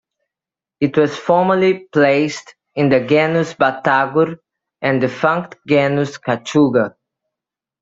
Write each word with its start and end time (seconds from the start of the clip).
It 0.79 0.97
was 0.97 1.15
formerly 1.15 1.87
placed 1.93 2.55
in 2.73 2.89
the 2.89 3.01
genus 3.05 3.53
"Batagur" 3.53 4.39
and 4.81 4.99
defunct 4.99 5.57
genus 5.67 6.17
"Kachuga". 6.17 6.95